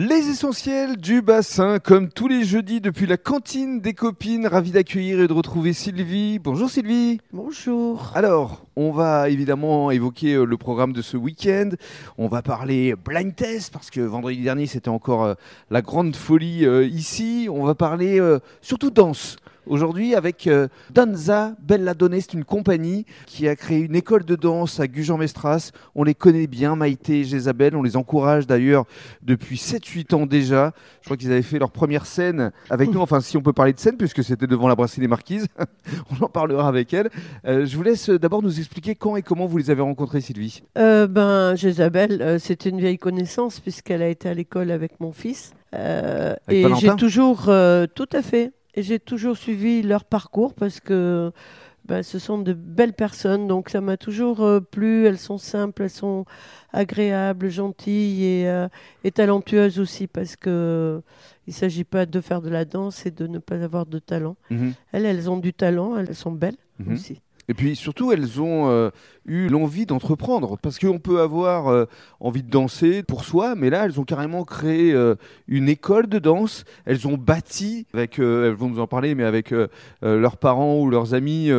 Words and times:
Les 0.00 0.28
essentiels 0.28 0.96
du 0.96 1.22
bassin, 1.22 1.80
comme 1.80 2.08
tous 2.08 2.28
les 2.28 2.44
jeudis 2.44 2.80
depuis 2.80 3.04
la 3.04 3.16
cantine 3.16 3.80
des 3.80 3.94
copines. 3.94 4.46
Ravi 4.46 4.70
d'accueillir 4.70 5.20
et 5.20 5.26
de 5.26 5.32
retrouver 5.32 5.72
Sylvie. 5.72 6.38
Bonjour 6.38 6.70
Sylvie. 6.70 7.18
Bonjour. 7.32 8.12
Alors, 8.14 8.64
on 8.76 8.92
va 8.92 9.28
évidemment 9.28 9.90
évoquer 9.90 10.34
euh, 10.34 10.44
le 10.44 10.56
programme 10.56 10.92
de 10.92 11.02
ce 11.02 11.16
week-end. 11.16 11.70
On 12.16 12.28
va 12.28 12.42
parler 12.42 12.94
blind 12.94 13.34
test 13.34 13.72
parce 13.72 13.90
que 13.90 14.00
vendredi 14.00 14.40
dernier 14.40 14.66
c'était 14.66 14.88
encore 14.88 15.24
euh, 15.24 15.34
la 15.68 15.82
grande 15.82 16.14
folie 16.14 16.64
euh, 16.64 16.86
ici. 16.86 17.48
On 17.50 17.64
va 17.64 17.74
parler 17.74 18.20
surtout 18.62 18.90
danse. 18.90 19.34
Aujourd'hui, 19.68 20.14
avec 20.14 20.46
euh, 20.46 20.68
Danza 20.90 21.52
Belladone, 21.62 22.18
c'est 22.20 22.32
une 22.32 22.44
compagnie 22.44 23.04
qui 23.26 23.46
a 23.48 23.54
créé 23.54 23.80
une 23.80 23.94
école 23.94 24.24
de 24.24 24.34
danse 24.34 24.80
à 24.80 24.86
Gujan-Mestras. 24.86 25.72
On 25.94 26.04
les 26.04 26.14
connaît 26.14 26.46
bien, 26.46 26.74
Maïté 26.74 27.20
et 27.20 27.24
Jézabel. 27.24 27.76
On 27.76 27.82
les 27.82 27.96
encourage 27.96 28.46
d'ailleurs 28.46 28.86
depuis 29.20 29.56
7-8 29.56 30.14
ans 30.14 30.24
déjà. 30.24 30.72
Je 31.02 31.06
crois 31.06 31.18
qu'ils 31.18 31.30
avaient 31.32 31.42
fait 31.42 31.58
leur 31.58 31.70
première 31.70 32.06
scène 32.06 32.50
avec 32.70 32.90
nous. 32.90 33.00
Enfin, 33.00 33.20
si 33.20 33.36
on 33.36 33.42
peut 33.42 33.52
parler 33.52 33.74
de 33.74 33.78
scène, 33.78 33.98
puisque 33.98 34.24
c'était 34.24 34.46
devant 34.46 34.68
la 34.68 34.74
brasserie 34.74 35.02
des 35.02 35.08
Marquises. 35.08 35.46
on 36.18 36.24
en 36.24 36.28
parlera 36.28 36.66
avec 36.66 36.94
elle. 36.94 37.10
Euh, 37.44 37.66
je 37.66 37.76
vous 37.76 37.82
laisse 37.82 38.08
d'abord 38.08 38.42
nous 38.42 38.58
expliquer 38.58 38.94
quand 38.94 39.16
et 39.16 39.22
comment 39.22 39.44
vous 39.44 39.58
les 39.58 39.70
avez 39.70 39.82
rencontrés, 39.82 40.22
Sylvie. 40.22 40.62
Euh, 40.78 41.06
ben, 41.06 41.54
Jézabel, 41.56 42.22
euh, 42.22 42.38
c'était 42.38 42.70
une 42.70 42.80
vieille 42.80 42.98
connaissance 42.98 43.60
puisqu'elle 43.60 44.00
a 44.00 44.08
été 44.08 44.30
à 44.30 44.34
l'école 44.34 44.70
avec 44.70 44.98
mon 44.98 45.12
fils. 45.12 45.52
et 45.74 46.64
j'ai 46.80 46.96
toujours, 46.96 47.50
tout 47.94 48.08
à 48.12 48.22
fait, 48.22 48.52
et 48.78 48.82
j'ai 48.82 49.00
toujours 49.00 49.36
suivi 49.36 49.82
leur 49.82 50.04
parcours 50.04 50.54
parce 50.54 50.78
que 50.78 51.32
bah, 51.86 52.04
ce 52.04 52.20
sont 52.20 52.38
de 52.38 52.52
belles 52.52 52.92
personnes, 52.92 53.48
donc 53.48 53.70
ça 53.70 53.80
m'a 53.80 53.96
toujours 53.96 54.40
euh, 54.42 54.60
plu. 54.60 55.04
Elles 55.06 55.18
sont 55.18 55.36
simples, 55.36 55.82
elles 55.82 55.90
sont 55.90 56.26
agréables, 56.72 57.48
gentilles 57.48 58.24
et, 58.24 58.48
euh, 58.48 58.68
talentueuses 59.12 59.80
aussi 59.80 60.06
parce 60.06 60.36
que 60.36 61.02
il 61.48 61.54
s'agit 61.54 61.82
pas 61.82 62.06
de 62.06 62.20
faire 62.20 62.40
de 62.40 62.50
la 62.50 62.64
danse 62.64 63.04
et 63.04 63.10
de 63.10 63.26
ne 63.26 63.40
pas 63.40 63.56
avoir 63.56 63.84
de 63.84 63.98
talent. 63.98 64.36
Mhm. 64.50 64.74
Elles, 64.92 65.06
elles 65.06 65.28
ont 65.28 65.38
du 65.38 65.52
talent, 65.52 65.96
elles 65.96 66.14
sont 66.14 66.30
belles 66.30 66.58
mhm. 66.78 66.92
aussi. 66.92 67.20
Et 67.48 67.54
puis 67.54 67.76
surtout, 67.76 68.12
elles 68.12 68.42
ont 68.42 68.68
euh, 68.68 68.90
eu 69.26 69.48
l'envie 69.48 69.86
d'entreprendre. 69.86 70.58
Parce 70.58 70.78
qu'on 70.78 70.98
peut 70.98 71.20
avoir 71.20 71.68
euh, 71.68 71.86
envie 72.20 72.42
de 72.42 72.50
danser 72.50 73.02
pour 73.02 73.24
soi, 73.24 73.54
mais 73.54 73.70
là, 73.70 73.86
elles 73.86 73.98
ont 73.98 74.04
carrément 74.04 74.44
créé 74.44 74.92
euh, 74.92 75.14
une 75.48 75.68
école 75.68 76.08
de 76.08 76.18
danse. 76.18 76.64
Elles 76.84 77.08
ont 77.08 77.16
bâti, 77.16 77.86
avec, 77.94 78.18
elles 78.18 78.52
vont 78.52 78.68
nous 78.68 78.80
en 78.80 78.86
parler, 78.86 79.14
mais 79.14 79.24
avec 79.24 79.54
leurs 80.02 80.36
parents 80.36 80.78
ou 80.78 80.90
leurs 80.90 81.14
amis, 81.14 81.50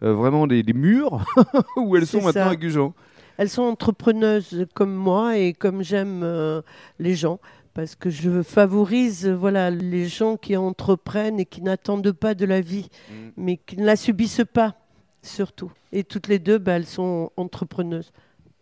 vraiment 0.00 0.46
des, 0.46 0.62
murs 0.74 1.24
où 1.76 1.96
elles 1.96 2.06
sont 2.06 2.22
maintenant 2.22 2.50
à 2.50 2.56
Gujan. 2.56 2.94
Elles 3.38 3.48
sont 3.48 3.62
entrepreneuses 3.62 4.66
comme 4.74 4.92
moi 4.92 5.38
et 5.38 5.54
comme 5.54 5.82
j'aime 5.82 6.62
les 6.98 7.14
gens 7.14 7.40
parce 7.72 7.94
que 7.94 8.10
je 8.10 8.42
favorise 8.42 9.28
voilà 9.28 9.70
les 9.70 10.06
gens 10.06 10.36
qui 10.36 10.56
entreprennent 10.56 11.38
et 11.38 11.46
qui 11.46 11.62
n'attendent 11.62 12.12
pas 12.12 12.34
de 12.34 12.44
la 12.44 12.60
vie, 12.60 12.88
mm. 13.08 13.14
mais 13.36 13.56
qui 13.56 13.76
ne 13.76 13.84
la 13.84 13.96
subissent 13.96 14.42
pas 14.52 14.74
surtout. 15.22 15.72
Et 15.92 16.04
toutes 16.04 16.28
les 16.28 16.38
deux, 16.38 16.58
bah, 16.58 16.72
elles 16.72 16.86
sont 16.86 17.30
entrepreneuses. 17.36 18.12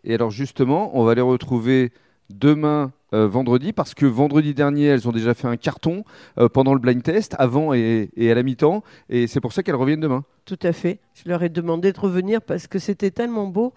Et 0.03 0.13
alors 0.13 0.31
justement, 0.31 0.97
on 0.97 1.03
va 1.03 1.15
les 1.15 1.21
retrouver 1.21 1.91
demain 2.29 2.91
euh, 3.13 3.27
vendredi 3.27 3.71
parce 3.71 3.93
que 3.93 4.05
vendredi 4.05 4.53
dernier 4.53 4.85
elles 4.85 5.07
ont 5.07 5.13
déjà 5.13 5.33
fait 5.33 5.47
un 5.47 5.55
carton 5.55 6.03
euh, 6.37 6.49
pendant 6.49 6.73
le 6.73 6.79
blind 6.79 7.01
test 7.01 7.35
avant 7.39 7.73
et, 7.73 8.09
et 8.17 8.29
à 8.29 8.35
la 8.35 8.43
mi-temps 8.43 8.83
et 9.09 9.27
c'est 9.27 9.39
pour 9.39 9.53
ça 9.53 9.63
qu'elles 9.63 9.75
reviennent 9.75 10.01
demain. 10.01 10.25
Tout 10.43 10.59
à 10.61 10.73
fait. 10.73 10.99
Je 11.13 11.29
leur 11.29 11.41
ai 11.41 11.47
demandé 11.47 11.93
de 11.93 11.99
revenir 11.99 12.41
parce 12.41 12.67
que 12.67 12.79
c'était 12.79 13.11
tellement 13.11 13.47
beau 13.47 13.73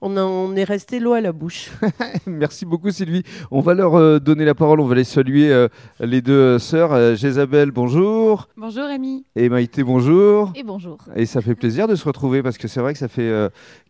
on, 0.00 0.16
en 0.16 0.56
est 0.56 0.64
resté 0.64 1.00
l'eau 1.00 1.12
à 1.12 1.20
la 1.20 1.32
bouche. 1.32 1.70
Merci 2.26 2.64
beaucoup 2.64 2.90
Sylvie. 2.90 3.22
On 3.50 3.60
va 3.60 3.74
leur 3.74 3.94
euh, 3.94 4.18
donner 4.18 4.44
la 4.44 4.54
parole, 4.54 4.80
on 4.80 4.86
va 4.86 4.94
les 4.94 5.04
saluer 5.04 5.52
euh, 5.52 5.68
les 6.00 6.22
deux 6.22 6.32
euh, 6.32 6.58
sœurs. 6.58 7.16
Jézabel, 7.16 7.70
bonjour. 7.70 8.48
Bonjour 8.56 8.86
Rémi. 8.86 9.24
Et 9.36 9.48
Maïté, 9.48 9.82
bonjour. 9.82 10.52
Et 10.54 10.62
bonjour. 10.62 10.98
Et 11.16 11.26
ça 11.26 11.40
fait 11.40 11.54
plaisir 11.54 11.86
de 11.88 11.94
se 11.94 12.04
retrouver 12.04 12.42
parce 12.42 12.58
que 12.58 12.68
c'est 12.68 12.80
vrai 12.80 12.92
que 12.92 12.98
ça 12.98 13.08
fait 13.08 13.30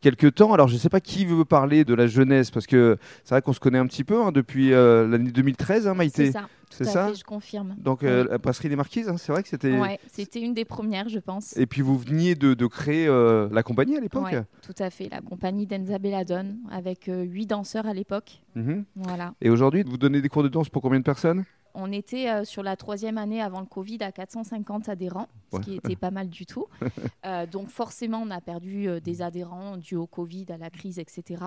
quelques 0.00 0.34
temps. 0.34 0.52
Alors 0.52 0.68
je 0.68 0.74
ne 0.74 0.78
sais 0.78 0.88
pas 0.88 1.00
qui 1.00 1.24
veut 1.24 1.44
parler 1.44 1.84
de 1.84 1.94
la 1.94 2.06
jeunesse 2.06 2.50
parce 2.50 2.66
que 2.66 2.96
c'est 3.24 3.34
vrai 3.34 3.42
qu'on 3.42 3.52
se 3.52 3.60
connaît 3.60 3.78
un 3.78 3.86
petit 3.86 4.04
peu 4.04 4.20
hein, 4.22 4.32
depuis 4.32 4.70
l'année 4.70 5.30
2013, 5.30 5.86
hein, 5.86 5.94
Maïté. 5.94 6.26
C'est 6.26 6.32
ça. 6.32 6.46
C'est 6.70 6.84
ça 6.84 7.12
Je 7.12 7.24
confirme. 7.24 7.74
Donc 7.78 8.02
euh, 8.02 8.26
la 8.28 8.38
brasserie 8.38 8.68
des 8.68 8.76
Marquises, 8.76 9.08
hein, 9.08 9.16
c'est 9.16 9.32
vrai 9.32 9.42
que 9.42 9.48
c'était. 9.48 9.78
Ouais, 9.78 9.98
c'était 10.08 10.40
une 10.40 10.54
des 10.54 10.64
premières, 10.64 11.08
je 11.08 11.18
pense. 11.18 11.56
Et 11.56 11.66
puis 11.66 11.82
vous 11.82 11.98
veniez 11.98 12.34
de, 12.34 12.66
créer 12.66 13.06
euh, 13.06 13.48
la 13.52 13.62
compagnie 13.62 13.96
à 13.96 14.00
l'époque. 14.00 14.24
Ouais, 14.24 14.44
tout 14.62 14.74
à 14.78 14.90
fait, 14.90 15.08
la 15.10 15.20
compagnie 15.20 15.66
d'Enza 15.66 15.98
Belladone 15.98 16.58
avec 16.70 17.08
euh, 17.08 17.22
huit 17.22 17.46
danseurs 17.46 17.86
à 17.86 17.94
l'époque. 17.94 18.40
Mhm. 18.54 18.84
Voilà. 18.96 19.34
Et 19.40 19.50
aujourd'hui, 19.50 19.82
vous 19.82 19.98
donnez 19.98 20.20
des 20.20 20.28
cours 20.28 20.42
de 20.42 20.48
danse 20.48 20.68
pour 20.68 20.82
combien 20.82 20.98
de 20.98 21.04
personnes? 21.04 21.44
On 21.74 21.92
était 21.92 22.44
sur 22.44 22.64
la 22.64 22.76
troisième 22.76 23.16
année 23.16 23.40
avant 23.40 23.60
le 23.60 23.66
Covid 23.66 23.98
à 24.00 24.10
450 24.10 24.88
adhérents, 24.88 25.28
ce 25.52 25.58
qui 25.58 25.76
était 25.76 25.96
pas 25.96 26.10
mal 26.10 26.28
du 26.28 26.46
tout. 26.46 26.66
donc 27.52 27.68
forcément, 27.68 28.22
on 28.22 28.30
a 28.30 28.40
perdu 28.40 28.88
des 29.00 29.22
adhérents 29.22 29.76
dû 29.76 29.96
au 29.96 30.06
Covid, 30.06 30.46
à 30.50 30.56
la 30.56 30.70
crise, 30.70 30.98
etc. 30.98 31.38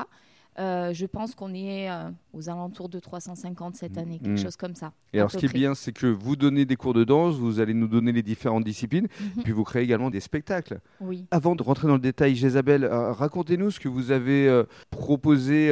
Euh, 0.59 0.93
je 0.93 1.05
pense 1.05 1.33
qu'on 1.33 1.53
est 1.53 1.89
euh, 1.89 2.09
aux 2.33 2.47
alentours 2.49 2.87
de 2.87 2.99
350 2.99 3.75
cette 3.75 3.97
année, 3.97 4.19
quelque 4.19 4.39
mm. 4.39 4.43
chose 4.43 4.55
comme 4.55 4.75
ça. 4.75 4.93
Et 5.11 5.17
alors, 5.17 5.31
ce 5.31 5.37
qui 5.37 5.45
est 5.45 5.53
bien, 5.53 5.73
c'est 5.73 5.91
que 5.91 6.05
vous 6.05 6.35
donnez 6.35 6.65
des 6.65 6.75
cours 6.75 6.93
de 6.93 7.03
danse, 7.03 7.35
vous 7.35 7.59
allez 7.59 7.73
nous 7.73 7.87
donner 7.87 8.11
les 8.11 8.21
différentes 8.21 8.63
disciplines, 8.63 9.07
mhm. 9.19 9.43
puis 9.43 9.51
vous 9.51 9.63
créez 9.63 9.83
également 9.83 10.09
des 10.09 10.19
spectacles. 10.19 10.79
Oui. 10.99 11.25
Avant 11.31 11.55
de 11.55 11.63
rentrer 11.63 11.87
dans 11.87 11.95
le 11.95 11.99
détail, 11.99 12.35
Jézabel, 12.35 12.83
euh, 12.83 13.11
racontez-nous 13.13 13.71
ce 13.71 13.79
que 13.79 13.89
vous 13.89 14.11
avez 14.11 14.63
proposé 14.91 15.71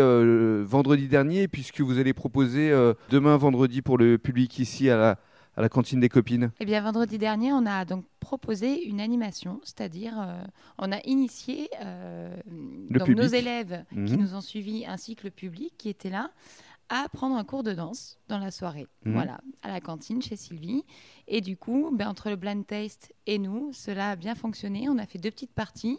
vendredi 0.64 1.08
dernier, 1.08 1.47
puisque 1.47 1.81
vous 1.81 2.00
allez 2.00 2.14
proposer 2.14 2.72
demain 3.09 3.38
vendredi 3.38 3.81
pour 3.81 3.97
le 3.97 4.18
public 4.18 4.58
ici 4.59 4.90
à 4.90 4.97
la 4.97 5.18
à 5.56 5.62
la 5.62 5.70
cantine 5.70 6.00
des 6.00 6.10
copines 6.10 6.52
Eh 6.60 6.66
bien, 6.66 6.82
vendredi 6.82 7.18
dernier, 7.18 7.52
on 7.52 7.66
a 7.66 7.86
donc 7.86 8.06
proposé 8.20 8.86
une 8.86 9.02
animation, 9.02 9.60
c'est-à-dire 9.64 10.14
euh, 10.20 10.42
on 10.78 10.92
a 10.92 11.00
initié 11.06 11.70
euh, 11.82 12.36
nos 12.90 13.28
élèves 13.28 13.84
qui 13.92 13.98
mhm. 13.98 14.16
nous 14.16 14.36
ont 14.36 14.42
suivis 14.42 14.86
ainsi 14.86 15.16
que 15.16 15.24
le 15.26 15.32
public 15.32 15.74
qui 15.78 15.90
était 15.90 16.10
là 16.10 16.32
à 16.90 17.08
prendre 17.10 17.38
un 17.38 17.46
cours 17.46 17.64
de 17.64 17.74
danse 17.74 18.20
dans 18.28 18.38
la 18.38 18.52
soirée, 18.52 18.88
mhm. 19.06 19.14
voilà, 19.14 19.40
à 19.62 19.70
la 19.70 19.80
cantine 19.80 20.22
chez 20.22 20.36
Sylvie. 20.36 20.84
Et 21.28 21.42
du 21.42 21.58
coup, 21.58 21.90
ben, 21.94 22.08
entre 22.08 22.30
le 22.30 22.36
blind 22.36 22.66
taste 22.66 23.14
et 23.28 23.40
nous, 23.40 23.72
cela 23.74 24.12
a 24.12 24.16
bien 24.16 24.36
fonctionné. 24.36 24.88
On 24.90 24.98
a 24.98 25.06
fait 25.06 25.20
deux 25.20 25.32
petites 25.32 25.54
parties 25.54 25.98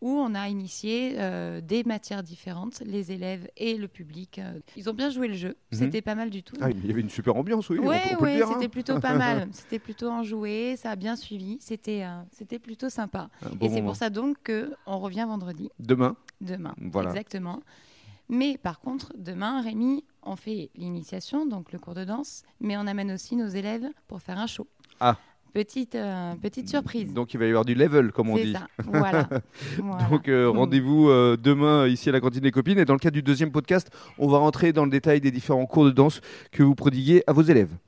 où 0.00 0.08
on 0.08 0.34
a 0.34 0.48
initié 0.48 1.14
euh, 1.18 1.60
des 1.60 1.84
matières 1.84 2.22
différentes, 2.22 2.82
les 2.84 3.12
élèves 3.12 3.48
et 3.56 3.76
le 3.76 3.88
public. 3.88 4.38
Euh, 4.38 4.58
ils 4.76 4.88
ont 4.88 4.94
bien 4.94 5.10
joué 5.10 5.28
le 5.28 5.34
jeu, 5.34 5.56
mhm. 5.72 5.78
c'était 5.78 6.02
pas 6.02 6.14
mal 6.14 6.30
du 6.30 6.42
tout. 6.42 6.56
Ah, 6.60 6.70
il 6.70 6.86
y 6.86 6.90
avait 6.90 7.00
une 7.00 7.10
super 7.10 7.36
ambiance, 7.36 7.68
oui. 7.70 7.78
Oui, 7.78 7.96
ouais, 8.20 8.40
c'était 8.52 8.68
plutôt 8.68 8.98
pas 8.98 9.14
mal. 9.18 9.48
C'était 9.52 9.78
plutôt 9.78 10.08
enjoué, 10.08 10.76
ça 10.76 10.90
a 10.90 10.96
bien 10.96 11.16
suivi, 11.16 11.58
c'était 11.60 12.04
euh, 12.04 12.22
c'était 12.32 12.58
plutôt 12.58 12.88
sympa. 12.88 13.28
et 13.60 13.68
c'est 13.68 13.82
pour 13.82 13.96
ça 13.96 14.10
donc 14.10 14.38
qu'on 14.46 14.98
revient 14.98 15.26
vendredi. 15.28 15.70
Demain 15.78 16.16
Demain, 16.40 16.74
voilà. 16.78 17.10
exactement. 17.10 17.60
Mais 18.28 18.56
par 18.56 18.80
contre, 18.80 19.12
demain, 19.18 19.60
Rémi, 19.60 20.04
on 20.22 20.36
fait 20.36 20.70
l'initiation, 20.76 21.46
donc 21.46 21.72
le 21.72 21.78
cours 21.78 21.94
de 21.94 22.04
danse, 22.04 22.44
mais 22.60 22.76
on 22.76 22.86
amène 22.86 23.10
aussi 23.10 23.34
nos 23.34 23.48
élèves 23.48 23.88
pour 24.06 24.22
faire 24.22 24.38
un 24.38 24.46
show. 24.46 24.66
Ah 25.00 25.16
Petite, 25.52 25.94
euh, 25.96 26.34
petite 26.40 26.68
surprise. 26.68 27.12
Donc 27.12 27.34
il 27.34 27.40
va 27.40 27.46
y 27.46 27.48
avoir 27.48 27.64
du 27.64 27.74
level, 27.74 28.12
comme 28.12 28.30
on 28.30 28.36
dit. 28.36 28.52
Ça. 28.52 28.66
Voilà. 28.86 29.28
Donc 30.10 30.28
euh, 30.28 30.50
rendez-vous 30.54 31.08
euh, 31.08 31.36
demain 31.36 31.88
ici 31.88 32.08
à 32.08 32.12
la 32.12 32.20
cantine 32.20 32.40
des 32.40 32.50
copines. 32.50 32.78
Et 32.78 32.84
dans 32.84 32.94
le 32.94 32.98
cadre 32.98 33.14
du 33.14 33.22
deuxième 33.22 33.50
podcast, 33.50 33.90
on 34.18 34.28
va 34.28 34.38
rentrer 34.38 34.72
dans 34.72 34.84
le 34.84 34.90
détail 34.90 35.20
des 35.20 35.30
différents 35.30 35.66
cours 35.66 35.84
de 35.84 35.90
danse 35.90 36.20
que 36.52 36.62
vous 36.62 36.74
prodiguez 36.74 37.22
à 37.26 37.32
vos 37.32 37.42
élèves. 37.42 37.74